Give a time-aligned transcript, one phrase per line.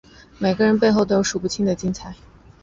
[0.39, 2.15] 每个人背后都有数不清的精彩